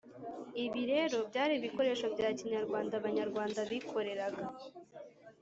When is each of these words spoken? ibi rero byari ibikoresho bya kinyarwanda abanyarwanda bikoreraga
ibi 0.63 0.81
rero 0.93 1.17
byari 1.29 1.53
ibikoresho 1.59 2.05
bya 2.13 2.29
kinyarwanda 2.37 2.93
abanyarwanda 2.97 3.59
bikoreraga 3.69 4.45